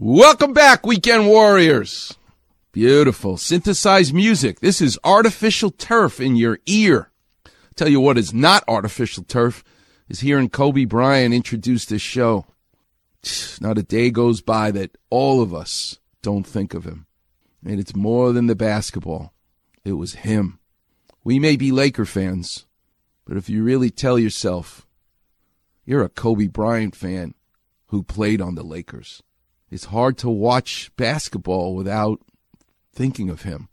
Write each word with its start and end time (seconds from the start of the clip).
Welcome 0.00 0.52
back, 0.52 0.86
Weekend 0.86 1.26
Warriors. 1.26 2.16
Beautiful. 2.70 3.36
Synthesized 3.36 4.14
music. 4.14 4.60
This 4.60 4.80
is 4.80 4.96
artificial 5.02 5.72
turf 5.72 6.20
in 6.20 6.36
your 6.36 6.60
ear. 6.66 7.10
Tell 7.74 7.88
you 7.88 7.98
what 7.98 8.16
is 8.16 8.32
not 8.32 8.62
artificial 8.68 9.24
turf 9.24 9.64
is 10.08 10.20
hearing 10.20 10.50
Kobe 10.50 10.84
Bryant 10.84 11.34
introduce 11.34 11.84
this 11.84 12.00
show. 12.00 12.46
Not 13.60 13.76
a 13.76 13.82
day 13.82 14.12
goes 14.12 14.40
by 14.40 14.70
that 14.70 14.96
all 15.10 15.42
of 15.42 15.52
us 15.52 15.98
don't 16.22 16.46
think 16.46 16.74
of 16.74 16.84
him. 16.84 17.06
And 17.66 17.80
it's 17.80 17.96
more 17.96 18.32
than 18.32 18.46
the 18.46 18.54
basketball. 18.54 19.32
It 19.84 19.94
was 19.94 20.14
him. 20.14 20.60
We 21.24 21.40
may 21.40 21.56
be 21.56 21.72
Laker 21.72 22.04
fans, 22.04 22.66
but 23.24 23.36
if 23.36 23.50
you 23.50 23.64
really 23.64 23.90
tell 23.90 24.16
yourself 24.16 24.86
you're 25.84 26.04
a 26.04 26.08
Kobe 26.08 26.46
Bryant 26.46 26.94
fan 26.94 27.34
who 27.88 28.04
played 28.04 28.40
on 28.40 28.54
the 28.54 28.62
Lakers, 28.62 29.24
it's 29.70 29.86
hard 29.86 30.18
to 30.18 30.30
watch 30.30 30.90
basketball 30.96 31.74
without 31.74 32.20
thinking 32.94 33.30
of 33.30 33.42
him. 33.42 33.68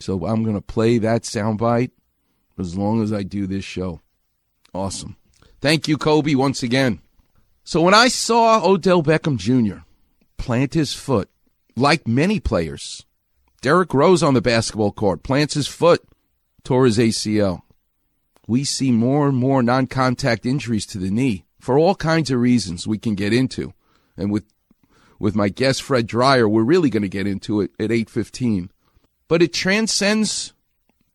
So 0.00 0.26
I'm 0.26 0.44
going 0.44 0.56
to 0.56 0.62
play 0.62 0.98
that 0.98 1.22
soundbite 1.22 1.90
as 2.58 2.76
long 2.76 3.02
as 3.02 3.12
I 3.12 3.22
do 3.22 3.46
this 3.46 3.64
show. 3.64 4.00
Awesome. 4.74 5.16
Thank 5.60 5.88
you, 5.88 5.96
Kobe, 5.96 6.34
once 6.34 6.62
again. 6.62 7.00
So 7.64 7.82
when 7.82 7.94
I 7.94 8.08
saw 8.08 8.64
Odell 8.64 9.02
Beckham 9.02 9.36
Jr. 9.36 9.80
plant 10.36 10.74
his 10.74 10.94
foot, 10.94 11.28
like 11.76 12.06
many 12.06 12.40
players, 12.40 13.04
Derrick 13.60 13.92
Rose 13.92 14.22
on 14.22 14.34
the 14.34 14.40
basketball 14.40 14.92
court 14.92 15.22
plants 15.22 15.54
his 15.54 15.66
foot, 15.66 16.02
tore 16.64 16.86
his 16.86 16.98
ACL. 16.98 17.62
We 18.46 18.64
see 18.64 18.92
more 18.92 19.28
and 19.28 19.36
more 19.36 19.62
non 19.62 19.86
contact 19.86 20.46
injuries 20.46 20.86
to 20.86 20.98
the 20.98 21.10
knee 21.10 21.44
for 21.60 21.78
all 21.78 21.94
kinds 21.94 22.30
of 22.30 22.40
reasons 22.40 22.86
we 22.86 22.98
can 22.98 23.14
get 23.14 23.32
into. 23.32 23.74
And 24.16 24.30
with 24.30 24.44
with 25.18 25.34
my 25.34 25.48
guest 25.48 25.82
Fred 25.82 26.06
Dryer, 26.06 26.48
we're 26.48 26.62
really 26.62 26.90
going 26.90 27.02
to 27.02 27.08
get 27.08 27.26
into 27.26 27.60
it 27.60 27.72
at 27.78 27.90
8:15. 27.90 28.70
But 29.26 29.42
it 29.42 29.52
transcends 29.52 30.52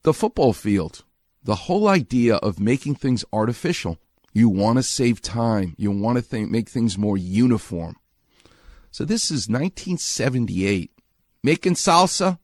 the 0.03 0.13
football 0.13 0.53
field. 0.53 1.03
The 1.43 1.55
whole 1.55 1.87
idea 1.87 2.35
of 2.35 2.59
making 2.59 2.95
things 2.95 3.25
artificial. 3.33 3.97
You 4.33 4.49
want 4.49 4.77
to 4.77 4.83
save 4.83 5.21
time. 5.21 5.75
You 5.77 5.91
want 5.91 6.17
to 6.17 6.21
think, 6.21 6.49
make 6.49 6.69
things 6.69 6.97
more 6.97 7.17
uniform. 7.17 7.97
So 8.91 9.05
this 9.05 9.25
is 9.25 9.49
1978. 9.49 10.91
Making 11.43 11.73
salsa, 11.73 12.39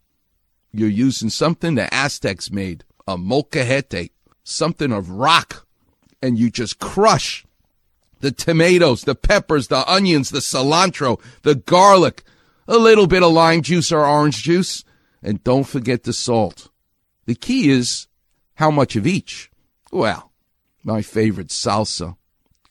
you're 0.72 0.90
using 0.90 1.30
something 1.30 1.76
the 1.76 1.94
Aztecs 1.94 2.52
made, 2.52 2.84
a 3.08 3.18
molcajete, 3.18 4.12
something 4.44 4.92
of 4.92 5.10
rock, 5.10 5.66
and 6.22 6.38
you 6.38 6.50
just 6.50 6.80
crush 6.80 7.46
the 8.20 8.32
tomatoes, 8.32 9.04
the 9.04 9.16
peppers, 9.16 9.68
the 9.68 9.90
onions, 9.92 10.30
the 10.30 10.40
cilantro, 10.40 11.20
the 11.44 11.56
garlic, 11.56 12.24
a 12.68 12.78
little 12.78 13.08
bit 13.08 13.24
of 13.24 13.32
lime 13.32 13.62
juice 13.62 13.92
or 13.92 14.06
orange 14.06 14.44
juice, 14.44 14.84
and 15.24 15.44
don't 15.44 15.66
forget 15.66 16.04
the 16.04 16.14
salt. 16.14 16.70
The 17.26 17.36
key 17.36 17.70
is 17.70 18.08
how 18.56 18.72
much 18.72 18.96
of 18.96 19.08
each. 19.08 19.52
Well, 19.92 20.32
my 20.84 21.02
favorite 21.02 21.50
salsa 21.50 22.16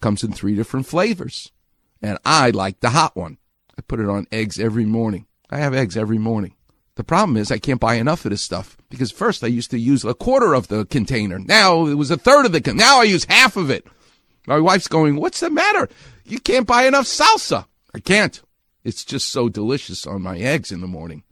comes 0.01 0.23
in 0.23 0.33
three 0.33 0.55
different 0.55 0.87
flavors, 0.87 1.53
and 2.01 2.19
I 2.25 2.51
like 2.51 2.81
the 2.81 2.91
hot 2.91 3.17
one. 3.17 3.39
I 3.77 3.83
put 3.83 4.01
it 4.01 4.09
on 4.09 4.27
eggs 4.31 4.59
every 4.59 4.85
morning. 4.85 5.27
I 5.51 5.59
have 5.59 5.75
eggs 5.75 5.97
every 5.97 6.19
morning. 6.19 6.55
The 6.97 7.05
problem 7.05 7.37
is 7.37 7.53
I 7.53 7.59
can't 7.59 7.81
buy 7.81 7.95
enough 7.95 8.25
of 8.25 8.33
this 8.33 8.43
stuff 8.43 8.77
because 8.91 9.13
first 9.13 9.45
I 9.45 9.47
used 9.47 9.71
to 9.71 9.79
use 9.79 10.05
a 10.05 10.15
quarter 10.15 10.53
of 10.53 10.67
the 10.67 10.85
container. 10.87 11.39
Now 11.39 11.87
it 11.87 11.95
was 11.95 12.11
a 12.11 12.17
third 12.17 12.45
of 12.45 12.51
the, 12.51 12.61
con- 12.61 12.77
now 12.77 13.01
I 13.01 13.05
use 13.05 13.25
half 13.25 13.57
of 13.57 13.71
it. 13.71 13.87
My 14.47 14.59
wife's 14.59 14.89
going, 14.89 15.17
What's 15.17 15.41
the 15.41 15.51
matter? 15.51 15.89
You 16.25 16.39
can't 16.41 16.67
buy 16.67 16.87
enough 16.87 17.07
salsa. 17.07 17.67
I 17.95 18.01
can't. 18.01 18.41
It's 18.85 19.05
just 19.05 19.31
so 19.31 19.49
delicious 19.49 20.07
on 20.07 20.23
my 20.23 20.39
eggs 20.39 20.73
in 20.73 20.81
the 20.81 20.87
morning. 20.87 21.25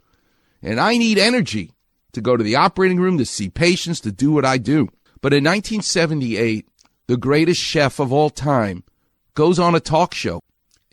And 0.62 0.80
I 0.80 0.96
need 0.96 1.18
energy 1.18 1.72
to 2.12 2.20
go 2.20 2.36
to 2.36 2.42
the 2.42 2.56
operating 2.56 2.98
room, 2.98 3.18
to 3.18 3.24
see 3.26 3.48
patients, 3.48 4.00
to 4.00 4.12
do 4.12 4.32
what 4.32 4.44
I 4.44 4.58
do. 4.58 4.88
But 5.20 5.32
in 5.32 5.44
1978, 5.44 6.66
the 7.06 7.16
greatest 7.16 7.60
chef 7.60 7.98
of 7.98 8.12
all 8.12 8.30
time 8.30 8.84
goes 9.34 9.58
on 9.58 9.74
a 9.74 9.80
talk 9.80 10.14
show 10.14 10.40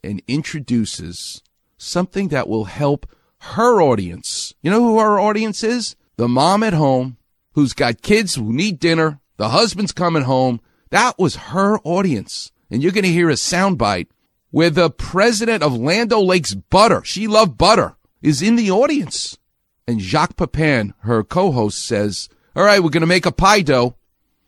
and 0.04 0.22
introduces 0.28 1.42
something 1.78 2.28
that 2.30 2.48
will 2.48 2.66
help 2.66 3.08
her 3.40 3.82
audience. 3.82 4.54
You 4.62 4.72
know 4.72 4.84
who 4.84 5.00
her 5.00 5.20
audience 5.20 5.64
is? 5.64 5.96
The 6.18 6.28
mom 6.28 6.64
at 6.64 6.74
home 6.74 7.18
who's 7.54 7.74
got 7.74 8.02
kids 8.02 8.36
who 8.36 8.54
need 8.54 8.80
dinner, 8.80 9.20
the 9.38 9.50
husband's 9.50 9.92
coming 9.92 10.24
home, 10.24 10.60
that 10.94 11.18
was 11.18 11.36
her 11.36 11.80
audience. 11.80 12.52
And 12.70 12.84
you're 12.84 12.92
going 12.92 13.04
to 13.04 13.12
hear 13.12 13.31
a 13.31 13.34
soundbite 13.34 14.09
where 14.52 14.70
the 14.70 14.92
president 14.92 15.64
of 15.64 15.76
Land 15.76 16.12
Lakes 16.12 16.54
Butter, 16.54 17.04
she 17.04 17.26
loved 17.26 17.58
butter, 17.58 17.96
is 18.22 18.44
in 18.44 18.58
the 18.58 18.70
audience. 18.70 19.40
And 19.88 20.00
Jacques 20.00 20.38
Pepin, 20.38 20.94
her 21.00 21.24
co-host, 21.24 21.84
says, 21.84 22.30
all 22.56 22.64
right, 22.64 22.80
we're 22.80 22.92
going 22.92 23.02
to 23.02 23.08
make 23.08 23.26
a 23.26 23.31
pie 23.31 23.62
dough. 23.62 23.96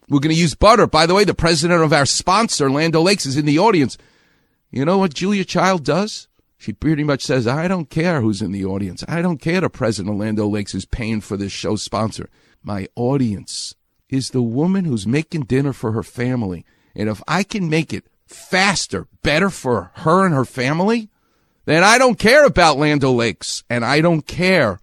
We're 0.08 0.20
going 0.20 0.36
to 0.36 0.40
use 0.40 0.54
butter. 0.54 0.86
By 0.86 1.08
the 1.08 1.16
way, 1.16 1.24
the 1.24 1.34
president 1.34 1.82
of 1.82 1.92
our 1.92 2.06
sponsor, 2.06 2.70
Land 2.70 2.94
Lakes, 2.94 3.26
is 3.26 3.38
in 3.38 3.48
the 3.48 3.58
audience. 3.58 3.98
You 4.70 4.86
know 4.86 5.00
what 5.00 5.16
Julia 5.16 5.46
Child 5.46 5.84
does? 5.84 6.28
She 6.60 6.74
pretty 6.74 7.04
much 7.04 7.24
says, 7.24 7.48
I 7.48 7.68
don't 7.68 7.90
care 7.90 8.22
who's 8.22 8.44
in 8.44 8.52
the 8.52 8.66
audience. 8.66 9.04
I 9.08 9.24
don't 9.24 9.42
care 9.42 9.62
the 9.62 9.70
president 9.72 10.14
of 10.14 10.20
Land 10.20 10.38
Lakes 10.38 10.76
is 10.76 10.86
paying 10.86 11.22
for 11.22 11.38
this 11.38 11.52
show 11.52 11.76
sponsor. 11.76 12.30
My 12.62 12.88
audience 12.96 13.74
is 14.10 14.30
the 14.30 14.42
woman 14.42 14.86
who's 14.86 15.08
making 15.08 15.44
dinner 15.44 15.74
for 15.74 15.92
her 15.92 16.04
family. 16.04 16.66
And 16.96 17.10
if 17.10 17.22
I 17.28 17.44
can 17.44 17.70
make 17.70 17.94
it 17.94 18.06
faster, 18.28 19.08
better 19.22 19.50
for 19.50 19.92
her 19.96 20.26
and 20.26 20.34
her 20.34 20.46
family, 20.46 21.10
then 21.66 21.84
I 21.84 21.98
don't 21.98 22.20
care 22.20 22.46
about 22.46 22.78
Land 22.78 23.04
Lakes 23.04 23.64
and 23.70 23.84
I 23.84 24.02
don't 24.02 24.26
care 24.26 24.80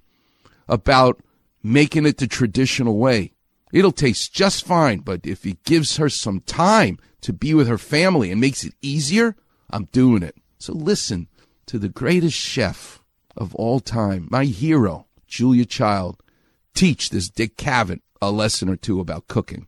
about 0.69 1.23
making 1.63 2.07
it 2.07 2.19
the 2.19 2.27
traditional 2.27 2.99
way. 2.99 3.33
It'll 3.73 3.93
taste 3.93 4.35
just 4.35 4.67
fine, 4.67 4.99
but 5.01 5.27
if 5.27 5.47
it 5.47 5.65
gives 5.65 5.97
her 5.97 6.09
some 6.09 6.41
time 6.41 6.99
to 7.23 7.33
be 7.33 7.55
with 7.55 7.69
her 7.69 7.79
family 7.79 8.31
and 8.31 8.41
makes 8.41 8.65
it 8.65 8.75
easier, 8.83 9.37
I'm 9.71 9.85
doing 9.87 10.23
it. 10.23 10.37
So 10.59 10.73
listen 10.75 11.29
to 11.67 11.79
the 11.79 11.89
greatest 11.89 12.37
chef 12.37 13.01
of 13.37 13.55
all 13.55 13.81
time, 13.81 14.29
my 14.31 14.45
hero, 14.45 15.07
Julia 15.27 15.65
Child, 15.65 16.23
teach 16.75 17.11
this 17.11 17.31
Dick 17.31 17.57
Cavett 17.57 18.01
a 18.23 18.31
lesson 18.31 18.69
or 18.69 18.77
two 18.77 19.01
about 19.01 19.27
cooking. 19.27 19.67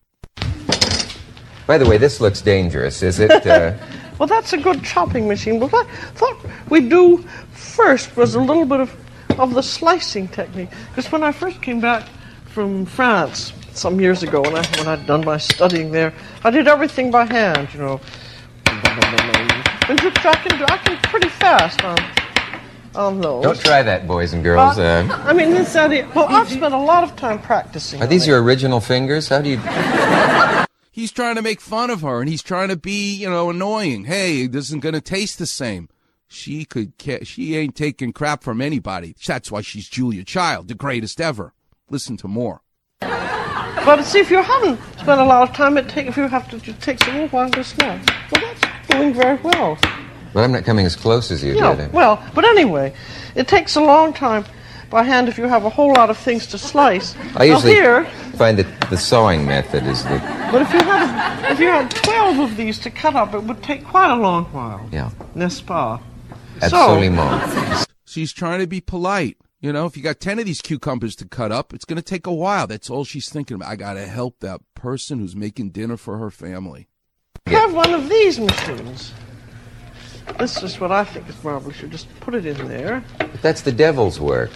By 1.66 1.76
the 1.76 1.87
way, 1.87 1.98
this 1.98 2.20
looks 2.20 2.41
dangerous, 2.41 3.03
is 3.03 3.19
it? 3.19 3.31
Uh... 3.47 3.75
well, 4.19 4.28
that's 4.28 4.53
a 4.53 4.56
good 4.56 4.84
chopping 4.84 5.26
machine. 5.26 5.59
But 5.59 5.72
What 5.72 5.87
I 5.87 5.91
thought 5.91 6.37
we'd 6.70 6.88
do 6.88 7.19
first 7.53 8.16
was 8.16 8.37
a 8.37 8.41
little 8.41 8.64
bit 8.64 8.81
of, 8.81 8.94
of 9.41 9.54
the 9.54 9.62
slicing 9.62 10.28
technique. 10.28 10.70
Because 10.91 11.10
when 11.10 11.25
I 11.25 11.32
first 11.32 11.60
came 11.62 11.81
back 11.81 12.09
from 12.47 12.87
France 12.87 13.53
some 13.72 14.00
years 14.00 14.22
ago, 14.22 14.41
when, 14.41 14.54
I, 14.54 14.64
when 14.78 14.87
I'd 14.87 15.04
done 15.06 15.25
my 15.25 15.38
studying 15.38 15.91
there, 15.91 16.14
I 16.44 16.50
did 16.50 16.69
everything 16.69 17.10
by 17.10 17.25
hand, 17.25 17.69
you 17.75 17.81
know. 17.81 18.00
And 18.66 20.00
I 20.00 20.34
can, 20.37 20.62
I 20.62 20.78
can 20.78 20.97
pretty 20.98 21.28
fast 21.28 21.82
on 21.82 21.97
on 22.94 23.21
those. 23.21 23.43
Don't 23.43 23.60
try 23.60 23.82
that, 23.82 24.06
boys 24.06 24.32
and 24.32 24.43
girls. 24.43 24.78
Uh, 24.78 25.06
I 25.25 25.32
mean, 25.32 25.50
this 25.50 25.75
idea. 25.77 26.09
Well, 26.15 26.27
I've 26.28 26.49
spent 26.49 26.75
a 26.75 26.78
lot 26.78 27.05
of 27.05 27.16
time 27.16 27.41
practicing. 27.41 28.03
Are 28.03 28.06
these 28.06 28.27
your 28.27 28.43
original 28.43 28.81
fingers? 28.81 29.28
How 29.28 29.41
do 29.41 29.50
you? 29.50 29.59
he's 30.91 31.12
trying 31.12 31.37
to 31.37 31.43
make 31.43 31.60
fun 31.60 31.91
of 31.91 32.03
her, 32.03 32.21
and 32.21 32.28
he's 32.28 32.43
trying 32.43 32.69
to 32.69 32.77
be, 32.77 33.15
you 33.15 33.28
know, 33.28 33.50
annoying. 33.50 34.05
Hey, 34.05 34.47
this 34.47 34.66
isn't 34.66 34.82
going 34.82 34.94
to 34.94 35.00
taste 35.00 35.38
the 35.38 35.47
same. 35.47 35.88
She 36.27 36.65
could. 36.65 36.94
She 37.25 37.56
ain't 37.56 37.77
taking 37.77 38.12
crap 38.12 38.43
from 38.43 38.60
anybody. 38.60 39.15
That's 39.26 39.50
why 39.50 39.61
she's 39.61 39.88
Julia 39.88 40.25
Child, 40.25 40.69
the 40.69 40.75
greatest 40.75 41.21
ever. 41.21 41.53
Listen 41.91 42.16
to 42.19 42.28
more. 42.28 42.62
But 43.00 44.03
see, 44.05 44.19
if 44.19 44.31
you 44.31 44.43
haven't 44.43 44.81
spent 44.99 45.21
a 45.21 45.25
lot 45.25 45.49
of 45.49 45.55
time, 45.55 45.76
it 45.76 45.88
take 45.91 46.06
if 46.06 46.16
you 46.16 46.26
have 46.26 46.49
to, 46.49 46.56
it 46.56 46.81
takes 46.81 47.06
a 47.06 47.12
little 47.12 47.28
while 47.28 47.50
to 47.50 47.62
snap. 47.62 48.09
Well, 48.32 48.43
that's 48.43 48.88
doing 48.88 49.12
very 49.12 49.38
well. 49.43 49.78
But 50.34 50.43
I'm 50.43 50.53
not 50.53 50.65
coming 50.65 50.84
as 50.84 50.97
close 50.97 51.31
as 51.31 51.43
you 51.43 51.55
yeah, 51.55 51.77
did. 51.77 51.93
Well, 51.93 52.22
but 52.34 52.45
anyway, 52.45 52.93
it 53.37 53.47
takes 53.47 53.76
a 53.76 53.81
long 53.81 54.12
time 54.12 54.44
by 54.91 55.05
hand 55.05 55.29
if 55.29 55.38
you 55.38 55.44
have 55.44 55.64
a 55.64 55.70
whole 55.70 55.93
lot 55.93 56.11
of 56.11 56.19
things 56.19 56.47
to 56.49 56.58
slice. 56.58 57.17
I 57.37 57.44
usually 57.44 57.73
here, 57.73 58.05
find 58.37 58.58
that 58.58 58.91
the 58.91 58.99
sawing 58.99 59.47
method 59.47 59.85
is 59.85 60.03
the. 60.03 60.19
But 60.50 60.62
if 60.62 60.73
you 60.73 60.81
had 60.81 61.53
if 61.53 61.61
you 61.61 61.69
had 61.69 61.88
twelve 61.91 62.41
of 62.41 62.56
these 62.56 62.81
to 62.81 62.91
cut 62.91 63.14
up, 63.14 63.32
it 63.32 63.44
would 63.44 63.62
take 63.62 63.85
quite 63.85 64.11
a 64.11 64.17
long 64.17 64.47
while. 64.47 64.87
Yeah. 64.93 65.11
N'est-ce 65.37 65.61
pas? 65.61 66.00
Absolument. 66.61 67.43
So, 67.50 67.85
she's 68.05 68.32
trying 68.32 68.61
to 68.61 68.67
be 68.67 68.81
polite. 68.81 69.37
You 69.61 69.73
know, 69.73 69.87
if 69.87 69.97
you 69.97 70.03
got 70.03 70.20
10 70.20 70.41
of 70.41 70.44
these 70.44 70.61
cucumbers 70.61 71.17
to 71.17 71.25
cut 71.26 71.50
up, 71.50 71.73
it's 71.73 71.87
going 71.87 71.97
to 71.97 72.03
take 72.03 72.26
a 72.26 72.35
while. 72.35 72.67
That's 72.67 72.91
all 72.91 73.05
she's 73.05 73.31
thinking 73.31 73.55
about. 73.55 73.70
I 73.70 73.76
got 73.76 73.94
to 73.94 74.06
help 74.06 74.41
that 74.41 74.61
person 74.75 75.20
who's 75.20 75.35
making 75.35 75.70
dinner 75.70 75.97
for 75.97 76.19
her 76.19 76.31
family. 76.31 76.88
Yeah. 77.47 77.61
Have 77.61 77.75
one 77.75 77.94
of 77.94 78.11
these 78.11 78.38
machines. 78.38 79.14
This 80.38 80.62
is 80.62 80.81
what 80.81 80.91
I 80.91 81.05
think 81.05 81.29
is 81.29 81.43
marvelous. 81.44 81.81
You 81.81 81.88
just 81.88 82.09
put 82.21 82.35
it 82.35 82.47
in 82.47 82.69
there. 82.69 83.05
But 83.19 83.43
that's 83.43 83.61
the 83.62 83.73
devil's 83.73 84.19
work. 84.21 84.50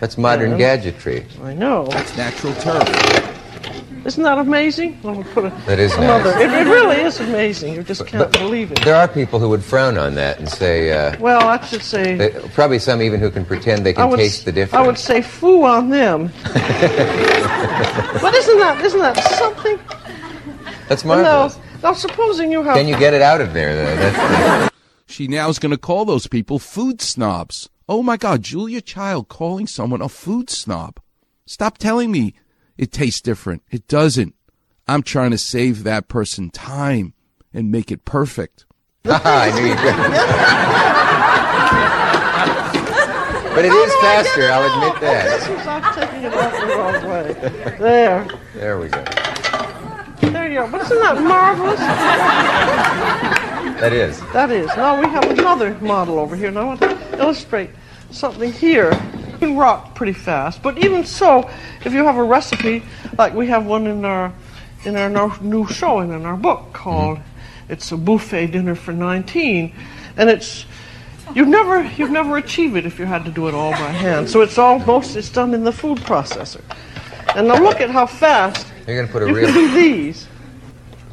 That's 0.00 0.18
modern 0.18 0.52
yeah. 0.52 0.58
gadgetry. 0.58 1.26
I 1.42 1.54
know. 1.54 1.86
That's 1.86 2.16
natural 2.16 2.54
turf. 2.54 3.30
Isn't 4.04 4.22
that 4.22 4.36
amazing? 4.36 5.00
I'll 5.02 5.24
put 5.24 5.46
a, 5.46 5.50
That 5.66 5.78
is 5.78 5.94
another. 5.94 6.30
nice. 6.32 6.42
It, 6.42 6.50
it 6.50 6.70
really 6.70 6.96
is 6.96 7.20
amazing. 7.20 7.72
You 7.74 7.82
just 7.82 8.06
can't 8.06 8.30
But 8.30 8.38
believe 8.38 8.70
it. 8.70 8.84
There 8.84 8.94
are 8.94 9.08
people 9.08 9.38
who 9.38 9.48
would 9.48 9.64
frown 9.64 9.96
on 9.96 10.14
that 10.16 10.38
and 10.38 10.46
say, 10.46 10.92
uh, 10.92 11.16
Well, 11.18 11.48
I 11.48 11.64
should 11.64 11.80
say. 11.82 12.14
they, 12.16 12.30
probably 12.52 12.78
some 12.78 13.00
even 13.00 13.18
who 13.18 13.30
can 13.30 13.46
pretend 13.46 13.86
they 13.86 13.94
can 13.94 14.10
would, 14.10 14.18
taste 14.18 14.44
the 14.44 14.52
difference. 14.52 14.84
I 14.84 14.86
would 14.86 14.98
say 14.98 15.22
foo 15.22 15.64
on 15.64 15.88
them. 15.88 16.30
but 16.44 18.34
isn't 18.34 18.58
that 18.58 18.82
isn't 18.84 19.00
that 19.00 19.16
something? 19.38 19.78
That's 20.88 21.04
Now, 21.04 21.22
marvelous. 21.22 21.58
Now 21.84 21.92
supposing 21.92 22.50
you 22.50 22.62
have 22.62 22.76
Can 22.76 22.88
you 22.88 22.98
get 22.98 23.14
it 23.14 23.22
out 23.22 23.40
of 23.40 23.52
there, 23.52 23.76
though? 23.76 23.96
That's, 23.96 24.74
She 25.06 25.28
now 25.28 25.50
is 25.50 25.58
going 25.58 25.70
to 25.70 25.78
call 25.78 26.06
those 26.06 26.26
people 26.26 26.58
food 26.58 27.02
snobs. 27.02 27.68
Oh 27.88 28.02
my 28.02 28.16
God, 28.16 28.42
Julia 28.42 28.80
Child 28.80 29.28
calling 29.28 29.66
someone 29.66 30.00
a 30.00 30.08
food 30.08 30.48
snob. 30.48 30.98
Stop 31.46 31.76
telling 31.76 32.10
me 32.10 32.34
it 32.78 32.90
tastes 32.90 33.20
different. 33.20 33.62
It 33.70 33.86
doesn't. 33.86 34.34
I'm 34.88 35.02
trying 35.02 35.30
to 35.32 35.38
save 35.38 35.84
that 35.84 36.08
person 36.08 36.48
time 36.48 37.12
and 37.52 37.70
make 37.70 37.92
it 37.92 38.06
perfect. 38.06 38.64
I 39.04 39.50
knew 39.54 39.66
you'd 39.66 39.76
But 43.54 43.64
it 43.66 43.72
is 43.72 43.94
faster, 44.00 44.50
I'll 44.50 44.64
admit 44.74 45.00
that. 45.02 45.38
This 45.38 45.48
is 45.48 45.66
I'm 45.66 45.94
taking 45.94 46.24
it 46.24 46.34
off 46.34 46.52
the 46.52 46.66
wrong 46.66 47.06
way. 47.08 47.76
There, 47.78 48.28
There 48.54 48.80
we 48.80 48.88
go. 48.88 49.04
You 50.54 50.60
go. 50.60 50.70
But 50.70 50.82
isn't 50.82 50.98
that 50.98 51.22
marvelous? 51.22 51.80
That 53.80 53.92
is. 53.92 54.20
That 54.32 54.50
is. 54.50 54.68
Now 54.76 55.00
we 55.00 55.06
have 55.08 55.24
another 55.24 55.74
model 55.80 56.18
over 56.18 56.36
here. 56.36 56.50
Now 56.50 56.60
I 56.60 56.64
want 56.64 56.80
to 56.80 57.18
illustrate 57.18 57.70
something 58.10 58.52
here. 58.52 58.92
You 59.32 59.38
can 59.38 59.56
rock 59.56 59.94
pretty 59.94 60.12
fast, 60.12 60.62
but 60.62 60.78
even 60.78 61.04
so, 61.04 61.50
if 61.84 61.92
you 61.92 62.04
have 62.04 62.16
a 62.16 62.22
recipe, 62.22 62.82
like 63.18 63.34
we 63.34 63.48
have 63.48 63.66
one 63.66 63.86
in 63.86 64.04
our 64.04 64.32
in 64.84 64.96
our 64.96 65.40
new 65.40 65.66
showing 65.66 66.12
in 66.12 66.24
our 66.24 66.36
book 66.36 66.72
called 66.72 67.18
"It's 67.68 67.90
a 67.90 67.96
Buffet 67.96 68.48
Dinner 68.48 68.74
for 68.76 68.92
19," 68.92 69.72
and 70.16 70.30
it's 70.30 70.66
you'd 71.34 71.48
never 71.48 71.82
you'd 71.96 72.12
never 72.12 72.36
achieve 72.36 72.76
it 72.76 72.86
if 72.86 72.98
you 72.98 73.06
had 73.06 73.24
to 73.24 73.30
do 73.32 73.48
it 73.48 73.54
all 73.54 73.72
by 73.72 73.90
hand. 73.90 74.30
So 74.30 74.40
it's 74.40 74.56
almost 74.56 75.16
it's 75.16 75.30
done 75.30 75.52
in 75.52 75.64
the 75.64 75.72
food 75.72 75.98
processor. 75.98 76.62
And 77.34 77.48
now 77.48 77.58
look 77.60 77.80
at 77.80 77.90
how 77.90 78.06
fast 78.06 78.66
You're 78.86 78.96
going 78.96 79.08
to 79.08 79.12
put 79.12 79.22
a 79.24 79.26
you 79.26 79.34
real. 79.34 79.46
can 79.46 79.54
do 79.54 79.74
these. 79.74 80.28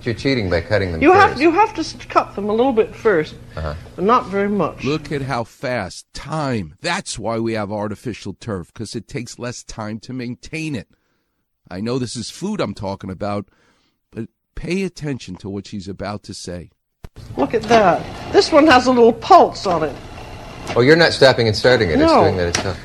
You're 0.03 0.15
cheating 0.15 0.49
by 0.49 0.61
cutting 0.61 0.91
them 0.91 1.01
You 1.01 1.13
first. 1.13 1.27
have 1.27 1.41
you 1.41 1.51
have 1.51 1.73
to 1.75 2.07
cut 2.07 2.35
them 2.35 2.49
a 2.49 2.53
little 2.53 2.73
bit 2.73 2.91
1st 2.93 3.33
Uh-huh. 3.55 3.75
but 3.95 4.03
not 4.05 4.25
very 4.27 4.49
much. 4.49 4.83
Look 4.83 5.11
at 5.11 5.21
how 5.23 5.43
fast. 5.43 6.05
Time. 6.13 6.75
That's 6.81 7.19
why 7.19 7.37
we 7.39 7.53
have 7.53 7.71
artificial 7.71 8.33
turf, 8.33 8.73
because 8.73 8.95
it 8.95 9.07
takes 9.07 9.37
less 9.39 9.63
time 9.63 9.99
to 10.01 10.13
maintain 10.13 10.75
it. 10.75 10.87
I 11.69 11.81
know 11.81 11.99
this 11.99 12.15
is 12.15 12.29
food 12.29 12.59
I'm 12.59 12.73
talking 12.73 13.09
about, 13.09 13.47
but 14.11 14.27
pay 14.55 14.83
attention 14.83 15.35
to 15.37 15.49
what 15.49 15.67
she's 15.67 15.87
about 15.87 16.23
to 16.23 16.33
say. 16.33 16.71
Look 17.37 17.53
at 17.53 17.63
that. 17.63 18.01
This 18.33 18.51
one 18.51 18.65
has 18.67 18.87
a 18.87 18.91
little 18.91 19.13
pulse 19.13 19.65
on 19.67 19.83
it. 19.83 19.95
Oh, 20.75 20.81
you're 20.81 20.95
not 20.95 21.13
stopping 21.13 21.47
and 21.47 21.55
starting 21.55 21.89
it. 21.89 21.93
It's 21.99 22.11
No. 22.11 22.23
doing 22.23 22.37
that 22.37 22.47
itself. 22.49 22.77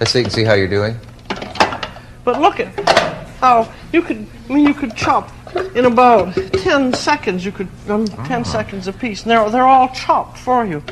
Let's 0.00 0.12
see, 0.12 0.28
see 0.28 0.44
how 0.44 0.54
you're 0.54 0.68
doing. 0.68 0.96
But 2.24 2.40
look 2.40 2.58
at 2.60 2.68
how 3.38 3.70
you 3.92 4.00
could. 4.02 4.26
I 4.48 4.52
mean, 4.52 4.66
you 4.66 4.74
could 4.74 4.96
chop 4.96 5.30
in 5.74 5.84
about 5.84 6.34
ten 6.52 6.92
seconds. 6.92 7.44
You 7.44 7.52
could 7.52 7.68
um, 7.88 8.06
ten 8.06 8.44
seconds 8.44 8.88
apiece. 8.88 9.22
And 9.22 9.30
they're 9.30 9.50
they're 9.50 9.66
all 9.66 9.88
chopped 9.88 10.38
for 10.38 10.64
you. 10.64 10.82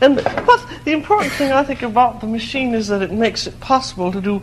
And 0.00 0.20
what 0.46 0.64
the 0.84 0.92
important 0.92 1.32
thing 1.32 1.50
I 1.50 1.64
think 1.64 1.82
about 1.82 2.20
the 2.20 2.26
machine 2.26 2.74
is 2.74 2.88
that 2.88 3.02
it 3.02 3.10
makes 3.10 3.46
it 3.46 3.58
possible 3.60 4.12
to 4.12 4.20
do 4.20 4.42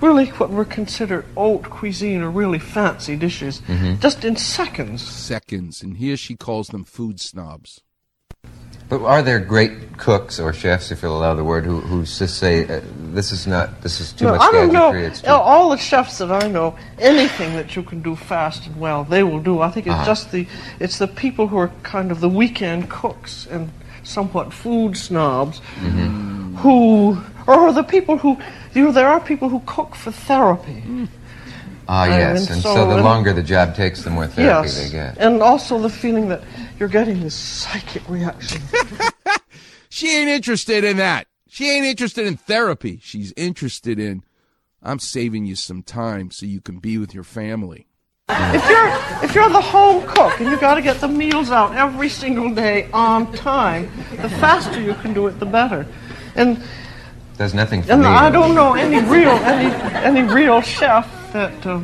really 0.00 0.26
what 0.26 0.50
were 0.50 0.64
considered 0.64 1.24
haute 1.36 1.70
cuisine 1.70 2.22
or 2.22 2.30
really 2.30 2.58
fancy 2.58 3.16
dishes 3.16 3.62
just 4.00 4.24
in 4.24 4.36
seconds. 4.36 5.02
Seconds. 5.02 5.82
And 5.82 5.96
here 5.96 6.16
she 6.16 6.36
calls 6.36 6.68
them 6.68 6.84
food 6.84 7.20
snobs. 7.20 7.80
But 8.88 9.02
are 9.02 9.20
there 9.22 9.40
great 9.40 9.98
cooks 9.98 10.38
or 10.38 10.52
chefs, 10.52 10.92
if 10.92 11.02
you'll 11.02 11.16
allow 11.18 11.34
the 11.34 11.42
word, 11.42 11.64
who, 11.64 11.80
who 11.80 12.04
just 12.04 12.38
say, 12.38 12.64
uh, 12.68 12.80
this 13.12 13.32
is 13.32 13.46
not, 13.46 13.82
this 13.82 13.98
is 14.00 14.12
too 14.12 14.26
No, 14.26 14.32
much 14.32 14.42
I 14.42 14.52
don't 14.52 14.72
know. 14.72 14.92
gadgetry, 14.92 15.06
it's 15.06 15.22
too... 15.22 15.28
All- 15.30 15.42
All 15.42 15.70
the 15.70 15.76
chefs 15.78 16.18
that 16.18 16.30
I 16.30 16.46
know, 16.46 16.76
anything 16.98 17.54
that 17.54 17.74
you 17.74 17.82
can 17.82 18.00
do 18.02 18.14
fast 18.14 18.66
and 18.66 18.76
well, 18.78 19.02
they 19.04 19.22
will 19.24 19.40
do. 19.40 19.60
I 19.60 19.70
think 19.70 19.86
it's 19.86 19.94
Uh-huh. 19.94 20.04
just 20.06 20.30
the 20.30 20.46
it's 20.78 20.98
the 20.98 21.08
people 21.08 21.48
who 21.48 21.56
are 21.58 21.70
kind 21.82 22.12
of 22.12 22.20
the 22.20 22.28
weekend 22.28 22.88
cooks 22.90 23.46
and 23.50 23.70
somewhat 24.04 24.52
food 24.52 24.96
snobs 24.96 25.60
Mm-hmm. 25.80 26.56
who, 26.58 27.18
or 27.48 27.72
the 27.72 27.82
people 27.82 28.18
who, 28.18 28.36
you 28.74 28.84
know, 28.84 28.92
there 28.92 29.08
are 29.08 29.18
people 29.18 29.48
who 29.48 29.60
cook 29.66 29.94
for 29.96 30.12
therapy. 30.12 31.08
Ah, 31.88 32.06
yes. 32.06 32.40
and 32.46 32.50
And 32.54 32.62
so- 32.62 32.74
so 32.74 32.86
the 32.88 32.96
and- 32.96 33.04
longer 33.04 33.32
the 33.32 33.42
job 33.42 33.74
takes, 33.74 34.02
the 34.02 34.10
more 34.10 34.26
therapy 34.26 34.68
yes, 34.68 34.82
they 34.82 34.90
get. 34.90 35.16
and 35.18 35.42
also 35.42 35.78
the 35.78 35.88
feeling 35.90 36.28
that 36.28 36.42
you're 36.78 36.88
getting 36.88 37.20
this 37.20 37.34
psychic 37.34 38.08
reaction. 38.08 38.60
She 39.88 40.14
ain't 40.14 40.28
interested 40.28 40.84
in 40.84 40.98
that. 40.98 41.26
She 41.48 41.70
ain't 41.70 41.86
interested 41.86 42.26
in 42.26 42.36
therapy. 42.36 43.00
She's 43.02 43.32
interested 43.34 43.98
in, 43.98 44.24
I'm 44.82 44.98
saving 44.98 45.46
you 45.46 45.56
some 45.56 45.82
time 45.82 46.30
so 46.30 46.44
you 46.44 46.60
can 46.60 46.80
be 46.80 46.98
with 46.98 47.14
your 47.14 47.24
family. 47.24 47.86
if 48.28 48.68
you're 48.68 49.24
if 49.24 49.34
you're 49.34 49.48
the 49.48 49.60
home 49.60 50.06
cook 50.06 50.38
and 50.38 50.50
you 50.50 50.58
got 50.58 50.74
to 50.74 50.82
get 50.82 51.00
the 51.00 51.08
meals 51.08 51.50
out 51.50 51.74
every 51.74 52.10
single 52.10 52.52
day 52.54 52.90
on 52.92 53.32
time, 53.32 53.88
the 54.20 54.28
faster 54.28 54.82
you 54.82 54.92
can 54.94 55.14
do 55.14 55.28
it, 55.28 55.38
the 55.38 55.46
better. 55.46 55.86
And 56.34 56.62
there's 57.38 57.54
nothing 57.54 57.82
for 57.82 57.92
And 57.92 58.02
me. 58.02 58.06
I 58.08 58.28
don't 58.28 58.54
know 58.54 58.74
any 58.74 59.00
real 59.08 59.30
any 59.30 59.72
any 60.04 60.22
real 60.30 60.60
chef 60.60 61.08
that 61.36 61.66
uh, 61.66 61.80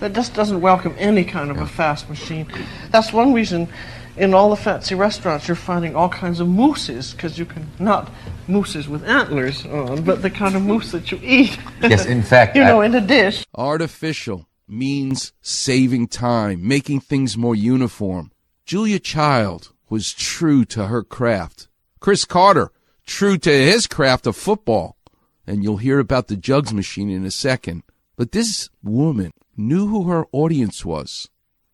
that 0.00 0.12
just 0.12 0.34
doesn't 0.34 0.60
welcome 0.60 0.94
any 0.98 1.24
kind 1.24 1.50
of 1.50 1.56
a 1.58 1.66
fast 1.66 2.08
machine. 2.08 2.46
That's 2.90 3.12
one 3.12 3.32
reason 3.32 3.68
in 4.16 4.34
all 4.34 4.50
the 4.50 4.56
fancy 4.56 4.94
restaurants 4.94 5.48
you're 5.48 5.54
finding 5.54 5.96
all 5.96 6.08
kinds 6.10 6.40
of 6.40 6.48
mousses 6.48 7.12
because 7.12 7.38
you 7.38 7.46
can 7.46 7.66
not 7.78 8.10
mousses 8.46 8.86
with 8.88 9.02
antlers 9.04 9.64
on, 9.66 10.02
but 10.04 10.20
the 10.20 10.28
kind 10.30 10.54
of 10.56 10.62
mousse 10.62 10.92
that 10.92 11.10
you 11.10 11.18
eat. 11.22 11.58
Yes, 11.80 12.04
in 12.04 12.22
fact, 12.22 12.54
you 12.56 12.62
know, 12.62 12.82
I- 12.82 12.86
in 12.86 12.94
a 12.94 13.00
dish. 13.00 13.44
Artificial 13.54 14.46
means 14.68 15.32
saving 15.40 16.08
time, 16.08 16.66
making 16.66 17.00
things 17.00 17.36
more 17.36 17.56
uniform. 17.56 18.30
Julia 18.66 18.98
Child 18.98 19.72
was 19.88 20.12
true 20.12 20.64
to 20.66 20.86
her 20.86 21.02
craft. 21.02 21.68
Cris 21.98 22.24
Carter, 22.24 22.70
true 23.06 23.38
to 23.38 23.50
his 23.50 23.86
craft 23.86 24.26
of 24.26 24.36
football. 24.36 24.96
And 25.46 25.64
you'll 25.64 25.78
hear 25.78 25.98
about 25.98 26.28
the 26.28 26.36
jugs 26.36 26.72
machine 26.72 27.10
in 27.10 27.24
a 27.24 27.30
second. 27.32 27.82
But 28.20 28.32
this 28.32 28.68
woman 28.82 29.32
knew 29.56 29.86
who 29.86 30.10
her 30.10 30.26
audience 30.30 30.84
was. 30.84 31.30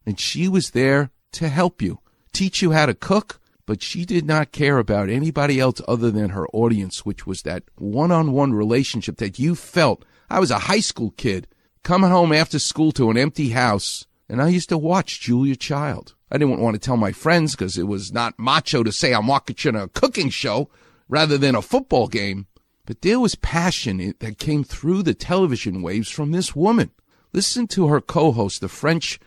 And 0.07 0.17
she 0.17 0.47
was 0.47 0.71
there 0.71 1.11
to 1.33 1.49
help 1.49 1.83
you, 1.83 1.99
teach 2.33 2.63
you 2.63 2.71
how 2.71 2.87
to 2.87 2.95
cook, 2.95 3.41
but 3.67 3.83
she 3.83 4.05
did 4.05 4.25
not 4.25 4.53
care 4.53 4.79
about 4.79 5.09
anybody 5.09 5.59
else 5.59 5.81
other 5.89 6.13
than 6.13 6.29
her 6.29 6.47
audience, 6.51 7.05
which 7.05 7.27
was 7.27 7.43
that 7.43 7.65
one 7.75 8.13
on 8.13 8.31
one 8.31 8.53
relationship 8.53 9.17
that 9.17 9.41
you 9.41 9.57
felt. 9.57 10.05
I 10.31 10.39
was 10.39 10.53
a 10.53 10.71
high 10.71 10.79
school 10.79 11.11
kid 11.17 11.49
coming 11.83 12.11
home 12.11 12.33
after 12.33 12.61
school 12.61 12.93
to 12.93 13.11
an 13.11 13.19
empty 13.19 13.49
house, 13.49 14.07
and 14.29 14.41
I 14.41 14.47
used 14.47 14.69
to 14.69 14.79
watch 14.79 15.21
Julia 15.21 15.57
Child. 15.57 16.15
I 16.31 16.39
didn't 16.39 16.61
want 16.61 16.75
to 16.75 16.79
tell 16.79 16.97
my 16.97 17.11
friends 17.11 17.57
because 17.57 17.77
it 17.77 17.89
was 17.89 18.13
not 18.13 18.39
macho 18.39 18.85
to 18.85 18.93
say 18.93 19.13
I'm 19.13 19.27
watching 19.27 19.75
a 19.75 19.89
cooking 19.89 20.31
show 20.31 20.71
rather 21.09 21.39
than 21.39 21.57
a 21.57 21.61
football 21.61 22.07
game. 22.07 22.47
But 22.87 23.03
there 23.03 23.19
was 23.21 23.35
passion 23.35 24.15
that 24.21 24.39
came 24.39 24.63
through 24.65 25.03
the 25.03 25.15
television 25.15 25.83
waves 25.83 26.09
from 26.09 26.31
this 26.31 26.55
woman. 26.55 26.93
Listen 27.33 27.67
to 27.69 27.89
her 27.89 28.01
co-host, 28.01 28.61
the 28.61 28.69
French 28.69 29.19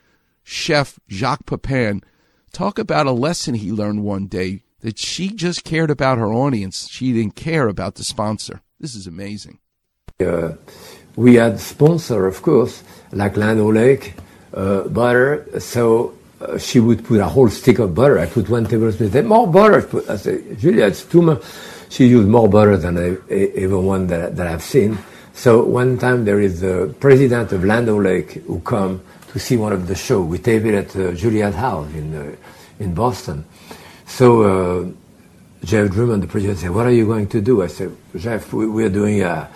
chef 0.44 0.98
Jacques 1.10 1.46
Pepin, 1.46 2.02
talk 2.54 2.80
about 2.80 3.06
a 3.06 3.12
lesson 3.12 3.54
he 3.54 3.72
learned 3.72 4.04
one 4.04 4.28
day 4.28 4.64
that 4.80 4.98
she 4.98 5.28
just 5.30 5.66
cared 5.66 5.92
about 5.92 6.18
her 6.18 6.34
audience. 6.34 6.88
She 6.90 7.12
didn't 7.12 7.36
care 7.36 7.68
about 7.68 7.96
the 7.96 8.04
sponsor. 8.04 8.62
This 8.80 8.96
is 8.96 9.06
amazing. 9.06 9.60
Uh, 10.20 10.54
we 11.18 11.36
had 11.36 11.60
sponsor, 11.60 12.26
of 12.28 12.42
course, 12.42 12.82
like 13.12 13.36
Land 13.36 13.60
O'Lake, 13.60 14.14
uh, 14.54 14.84
butter. 14.84 15.46
So 15.60 16.14
uh, 16.40 16.58
she 16.58 16.80
would 16.80 17.04
put 17.04 17.20
a 17.20 17.26
whole 17.26 17.50
stick 17.50 17.80
of 17.80 17.94
butter. 17.94 18.20
I 18.20 18.26
put 18.26 18.48
one 18.50 18.66
tablespoon. 18.66 19.12
Say, 19.12 19.22
more 19.22 19.48
butter. 19.52 19.80
I 19.80 19.82
put- 19.82 20.10
I 20.10 20.16
said, 20.16 20.58
Julia, 20.58 20.86
it's 20.86 21.04
too 21.04 21.22
much. 21.22 21.44
She 21.90 22.06
used 22.06 22.28
more 22.28 22.48
butter 22.48 22.78
than 22.78 22.98
I, 22.98 23.66
one 23.66 24.08
that, 24.08 24.36
that 24.36 24.48
I've 24.48 24.64
seen. 24.64 24.98
So 25.34 25.64
one 25.64 25.98
time 25.98 26.26
there 26.26 26.40
is 26.40 26.62
the 26.62 26.94
president 27.00 27.52
of 27.52 27.64
Land 27.64 27.90
O'Lake 27.90 28.34
who 28.46 28.60
come 28.60 29.02
to 29.32 29.40
see 29.40 29.58
one 29.58 29.74
of 29.74 29.88
the 29.88 29.96
show. 29.96 30.22
We 30.22 30.38
tape 30.38 30.66
it 30.66 30.74
at 30.74 30.96
uh, 30.96 31.14
Julia's 31.14 31.56
house 31.56 31.92
in 31.94 32.16
uh, 32.16 32.36
in 32.80 32.94
Boston. 32.94 33.46
So 34.06 34.28
uh, 34.44 34.86
Jeff 35.64 35.92
Drummond, 35.92 36.24
the 36.24 36.28
president, 36.28 36.60
said, 36.60 36.72
"What 36.72 36.86
are 36.86 36.92
you 36.92 37.06
going 37.06 37.28
to 37.30 37.42
do?" 37.42 37.62
I 37.62 37.68
said, 37.68 37.96
"Jeff, 38.16 38.52
we, 38.54 38.68
we're 38.68 38.90
doing 38.90 39.22
a, 39.22 39.50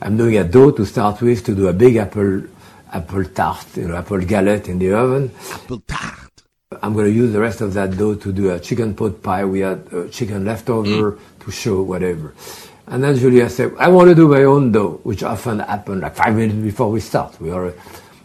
I'm 0.00 0.16
doing 0.16 0.36
a 0.36 0.44
dough 0.44 0.72
to 0.72 0.84
start 0.84 1.20
with 1.22 1.44
to 1.46 1.54
do 1.54 1.68
a 1.68 1.72
big 1.72 1.96
apple, 1.96 2.42
apple 2.92 3.24
tart, 3.24 3.66
you 3.76 3.88
know, 3.88 3.96
apple 3.96 4.20
galette 4.20 4.68
in 4.68 4.78
the 4.78 4.92
oven. 4.92 5.30
Apple 5.52 5.80
tart. 5.86 6.03
I'm 6.82 6.94
going 6.94 7.06
to 7.06 7.12
use 7.12 7.32
the 7.32 7.40
rest 7.40 7.60
of 7.60 7.74
that 7.74 7.96
dough 7.96 8.14
to 8.14 8.32
do 8.32 8.50
a 8.50 8.60
chicken 8.60 8.94
pot 8.94 9.22
pie. 9.22 9.44
We 9.44 9.60
had 9.60 9.86
uh, 9.92 10.08
chicken 10.08 10.44
leftover 10.44 11.18
to 11.40 11.50
show 11.50 11.82
whatever." 11.82 12.34
And 12.86 13.02
then 13.02 13.16
Julia 13.16 13.48
said, 13.48 13.72
"I 13.78 13.88
want 13.88 14.08
to 14.08 14.14
do 14.14 14.28
my 14.28 14.44
own 14.44 14.72
dough," 14.72 15.00
which 15.04 15.22
often 15.22 15.60
happened 15.60 16.02
like 16.02 16.14
five 16.16 16.34
minutes 16.36 16.58
before 16.58 16.90
we 16.90 17.00
start. 17.00 17.40
We 17.40 17.50
are 17.50 17.72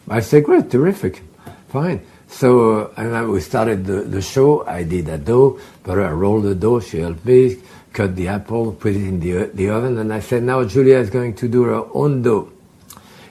I 0.09 0.21
said, 0.21 0.43
great, 0.43 0.71
terrific, 0.71 1.21
fine. 1.69 2.01
So, 2.27 2.81
uh, 2.81 2.93
and 2.97 3.13
then 3.13 3.29
we 3.29 3.41
started 3.41 3.85
the, 3.85 4.01
the 4.01 4.21
show. 4.21 4.65
I 4.65 4.83
did 4.83 5.07
a 5.07 5.17
dough, 5.17 5.59
but 5.83 5.99
I 5.99 6.09
rolled 6.11 6.45
the 6.45 6.55
dough. 6.55 6.79
She 6.79 6.99
helped 6.99 7.25
me 7.25 7.57
cut 7.93 8.15
the 8.15 8.27
apple, 8.27 8.73
put 8.73 8.95
it 8.95 9.07
in 9.07 9.19
the, 9.19 9.51
the 9.53 9.69
oven, 9.69 9.97
and 9.97 10.11
I 10.11 10.19
said, 10.19 10.43
now 10.43 10.63
Julia 10.63 10.97
is 10.97 11.09
going 11.09 11.35
to 11.35 11.47
do 11.47 11.63
her 11.63 11.85
own 11.93 12.21
dough. 12.23 12.51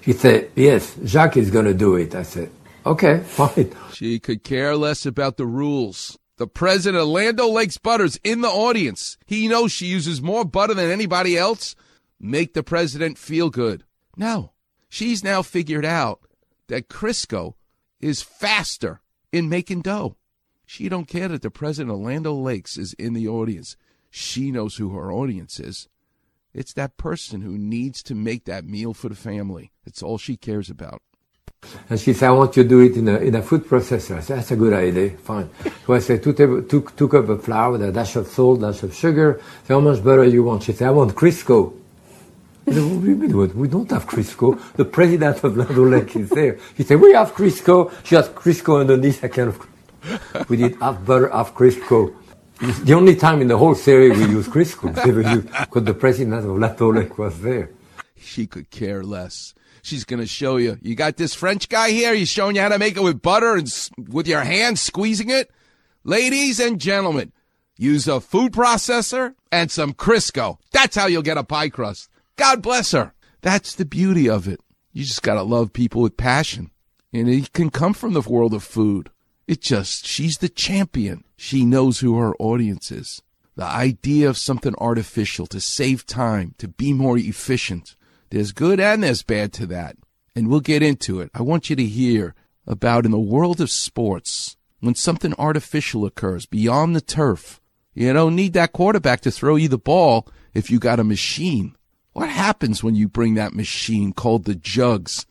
She 0.03 0.13
said, 0.13 0.51
yes, 0.55 0.97
Jacques 1.05 1.37
is 1.37 1.51
going 1.51 1.67
to 1.67 1.75
do 1.75 1.97
it. 1.97 2.15
I 2.15 2.23
said, 2.23 2.51
okay, 2.89 3.21
fine. 3.21 3.73
She 3.93 4.19
could 4.19 4.43
care 4.43 4.77
less 4.77 5.07
about 5.07 5.37
the 5.37 5.47
rules. 5.47 6.19
The 6.37 6.47
president 6.47 7.03
of 7.03 7.09
Land 7.09 7.41
O'Lakes 7.41 7.79
Butters 7.79 8.19
in 8.23 8.43
the 8.43 8.49
audience. 8.49 9.19
He 9.27 9.49
knows 9.49 9.73
she 9.73 9.87
uses 9.87 10.23
more 10.23 10.45
butter 10.45 10.75
than 10.75 10.91
anybody 10.91 11.37
else. 11.37 11.75
Make 12.21 12.55
the 12.55 12.63
president 12.63 13.19
feel 13.19 13.51
good. 13.51 13.85
No, 14.17 14.53
she's 14.89 15.25
now 15.25 15.43
figured 15.43 15.85
out 15.85 16.21
that 16.69 16.89
Crisco 16.89 17.55
is 18.01 18.23
faster 18.23 19.01
in 19.33 19.49
making 19.49 19.83
dough. 19.83 20.17
She 20.65 20.89
don't 20.89 21.09
care 21.09 21.29
that 21.29 21.43
the 21.43 21.51
president 21.51 21.93
of 21.93 22.01
Land 22.01 22.27
O'Lakes 22.27 22.77
is 22.77 22.93
in 22.95 23.15
the 23.15 23.27
audience. 23.27 23.77
She 24.11 24.51
knows 24.51 24.77
who 24.77 24.91
her 24.91 25.13
audience 25.13 25.59
is. 25.59 25.89
It's 26.55 26.73
that 26.75 26.97
person 26.97 27.41
who 27.41 27.59
needs 27.59 28.03
to 28.05 28.15
make 28.15 28.45
that 28.45 28.65
meal 28.65 28.95
for 28.95 29.09
the 29.09 29.15
family. 29.15 29.73
That's 29.85 30.03
all 30.03 30.19
she 30.19 30.37
cares 30.37 30.71
about. 30.71 31.03
And 31.91 31.99
she 31.99 32.13
said, 32.13 32.29
I 32.29 32.33
want 32.33 32.57
you 32.57 32.63
to 32.63 32.69
do 32.69 32.81
it 32.81 32.97
in 32.97 33.09
a, 33.09 33.17
in 33.17 33.35
a 33.35 33.43
food 33.43 33.65
processor. 33.65 34.17
I 34.17 34.21
said, 34.21 34.39
that's 34.39 34.51
a 34.51 34.57
good 34.57 34.73
idea, 34.73 35.11
fine. 35.11 35.49
So 35.87 35.95
I 35.95 35.99
said, 36.01 36.23
two, 36.23 36.33
table, 36.33 36.63
two, 36.63 36.87
two 36.97 37.09
cup 37.09 37.29
of 37.29 37.45
flour, 37.45 37.83
a 37.83 37.93
dash 37.93 38.17
of 38.17 38.27
salt, 38.27 38.61
dash 38.61 38.83
of 38.83 38.95
sugar. 38.95 39.41
Say, 39.65 39.75
how 39.75 39.81
much 39.81 40.03
butter 40.05 40.25
you 40.25 40.45
want? 40.45 40.63
She 40.65 40.73
said, 40.73 40.89
I 40.89 40.91
want 40.91 41.15
Crisco. 41.15 41.75
I 42.67 42.73
said, 42.73 42.83
what 42.83 43.03
do 43.03 43.09
you 43.09 43.17
mean? 43.17 43.59
We 43.59 43.69
don't 43.69 43.91
have 43.91 44.07
Crisco. 44.07 44.61
The 44.75 44.85
president 44.85 45.43
of 45.43 45.57
Land 45.57 45.79
O'Lakes 45.79 46.17
is 46.17 46.31
there. 46.31 46.59
He 46.77 46.85
said, 46.85 47.01
we 47.01 47.13
have 47.15 47.35
Crisco. 47.35 47.91
She 48.05 48.15
has 48.15 48.29
Crisco 48.29 48.81
underneath 48.81 49.25
a 49.25 49.29
can 49.29 49.49
of 49.49 50.49
We 50.49 50.59
did 50.59 50.77
half 50.77 51.05
butter, 51.05 51.29
half 51.31 51.55
Crisco. 51.55 52.15
It's 52.61 52.81
the 52.81 52.95
only 52.95 53.15
time 53.15 53.41
in 53.41 53.49
the 53.49 53.57
whole 53.57 53.75
series 53.75 54.19
we 54.19 54.25
use 54.25 54.49
Crisco 54.49 54.93
because 55.61 55.85
the 55.85 55.95
president 55.95 56.45
of 56.45 56.59
Land 56.59 56.81
O'Lakes 56.81 57.17
was 57.17 57.41
there. 57.41 57.71
She 58.17 58.47
could 58.47 58.71
care 58.71 59.03
less. 59.03 59.55
She's 59.89 60.05
going 60.05 60.21
to 60.21 60.27
show 60.27 60.59
you. 60.59 60.77
You 60.83 60.95
got 60.95 61.17
this 61.17 61.33
French 61.35 61.71
guy 61.71 61.91
here. 61.91 62.15
He's 62.15 62.29
showing 62.29 62.57
you 62.57 62.63
how 62.63 62.69
to 62.69 62.79
make 62.79 62.97
it 62.97 63.03
with 63.03 63.23
butter 63.23 63.55
and 63.55 63.67
s- 63.67 63.91
with 63.97 64.29
your 64.29 64.43
hands 64.43 64.83
squeezing 64.83 65.31
it. 65.31 65.51
Ladies 66.05 66.61
and 66.61 66.79
gentlemen, 66.79 67.33
use 67.79 68.07
a 68.07 68.21
food 68.21 68.53
processor 68.53 69.35
and 69.51 69.71
some 69.71 69.95
Crisco. 69.95 70.59
That's 70.73 70.95
how 70.95 71.07
you'll 71.07 71.23
get 71.23 71.39
a 71.39 71.45
pie 71.45 71.71
crust. 71.71 72.11
God 72.37 72.61
bless 72.63 72.93
her. 72.93 73.15
That's 73.41 73.75
the 73.75 73.87
beauty 73.87 74.29
of 74.29 74.47
it. 74.47 74.61
You 74.93 75.05
just 75.05 75.23
got 75.23 75.35
to 75.35 75.43
love 75.43 75.73
people 75.73 76.03
with 76.03 76.19
passion. 76.19 76.71
And 77.13 77.27
it 77.29 77.55
can 77.55 77.71
come 77.71 77.95
from 77.95 78.13
the 78.13 78.21
world 78.21 78.53
of 78.53 78.63
food. 78.63 79.11
It 79.47 79.63
just, 79.63 80.07
she's 80.07 80.39
the 80.39 80.51
champion. 80.51 81.25
She 81.37 81.65
knows 81.65 82.01
who 82.01 82.19
her 82.19 82.35
audience 82.37 82.91
is. 82.91 83.23
The 83.57 83.65
idea 83.65 84.29
of 84.29 84.37
something 84.37 84.75
artificial 84.77 85.47
to 85.47 85.61
save 85.61 86.05
time, 86.05 86.55
to 86.59 86.69
be 86.69 86.93
more 86.93 87.17
efficient. 87.17 87.97
There's 88.31 88.53
good 88.53 88.81
and 88.81 89.03
there's 89.03 89.23
bad 89.23 89.53
to 89.55 89.67
that. 89.67 89.97
And 90.35 90.49
we'll 90.49 90.61
get 90.61 90.83
into 90.83 91.21
it. 91.21 91.31
I 91.35 91.43
want 91.43 91.71
you 91.71 91.77
to 91.77 91.85
hear 91.85 92.35
about 92.67 93.05
in 93.05 93.11
the 93.11 93.19
world 93.19 93.61
of 93.61 93.71
sports, 93.71 94.57
when 94.81 94.95
something 94.95 95.35
artificial 95.39 96.05
occurs 96.05 96.47
beyond 96.47 96.95
the 96.95 97.01
turf, 97.01 97.61
you 97.95 98.13
don't 98.13 98.37
need 98.37 98.53
that 98.53 98.73
quarterback 98.73 99.23
to 99.23 99.31
throw 99.31 99.57
you 99.57 99.69
the 99.69 99.79
ball 99.79 100.29
if 100.55 100.71
you 100.71 100.79
got 100.79 101.01
a 101.01 101.05
machine. 101.05 101.75
What 102.13 102.29
happens 102.29 102.83
when 102.83 102.95
you 102.95 103.09
bring 103.09 103.35
that 103.35 103.55
machine 103.55 104.13
called 104.13 104.45
the 104.45 104.55
jugs 104.55 105.27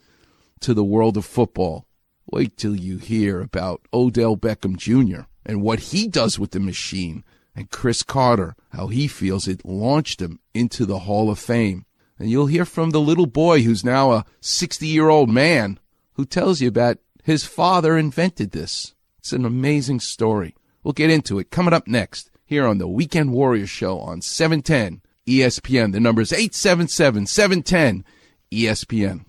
to 0.61 0.73
the 0.73 0.83
world 0.83 1.15
of 1.15 1.25
football? 1.25 1.85
Wait 2.29 2.57
till 2.57 2.75
you 2.75 2.97
hear 2.97 3.39
about 3.39 3.81
Odell 3.93 4.35
Beckham 4.35 4.75
Jr. 4.75 5.21
and 5.45 5.61
what 5.61 5.79
he 5.79 6.07
does 6.07 6.37
with 6.37 6.51
the 6.51 6.59
machine, 6.59 7.23
and 7.55 7.69
Cris 7.69 8.03
Carter, 8.03 8.55
how 8.73 8.87
he 8.87 9.07
feels 9.07 9.47
it 9.47 9.65
launched 9.65 10.21
him 10.21 10.39
into 10.53 10.85
the 10.85 10.99
Hall 10.99 11.29
of 11.29 11.39
Fame. 11.39 11.85
And 12.19 12.29
you'll 12.29 12.47
hear 12.47 12.65
from 12.65 12.89
the 12.89 13.01
little 13.01 13.27
boy 13.27 13.61
who's 13.61 13.83
now 13.83 14.11
a 14.11 14.25
60 14.41 14.87
year 14.87 15.09
old 15.09 15.29
man 15.29 15.79
who 16.13 16.25
tells 16.25 16.61
you 16.61 16.67
about 16.67 16.97
his 17.23 17.43
father 17.43 17.97
invented 17.97 18.51
this. 18.51 18.95
It's 19.19 19.33
an 19.33 19.45
amazing 19.45 19.99
story. 19.99 20.55
We'll 20.83 20.93
get 20.93 21.09
into 21.09 21.37
it 21.39 21.51
coming 21.51 21.73
up 21.73 21.87
next 21.87 22.31
here 22.45 22.65
on 22.65 22.77
the 22.77 22.87
Weekend 22.87 23.33
Warrior 23.33 23.67
Show 23.67 23.99
on 23.99 24.21
710 24.21 25.01
ESPN. 25.27 25.91
The 25.91 25.99
number 25.99 26.21
is 26.21 26.31
877 26.31 27.27
710 27.27 28.05
ESPN. 28.51 29.25